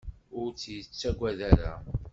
[0.39, 1.73] Ur tt-yettagad ara.